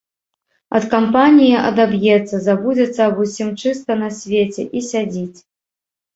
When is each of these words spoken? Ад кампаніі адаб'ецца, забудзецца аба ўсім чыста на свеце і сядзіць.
Ад 0.77 0.83
кампаніі 0.93 1.51
адаб'ецца, 1.69 2.35
забудзецца 2.47 3.01
аба 3.09 3.21
ўсім 3.27 3.53
чыста 3.61 4.01
на 4.01 4.09
свеце 4.23 4.61
і 4.69 4.79
сядзіць. 4.91 5.39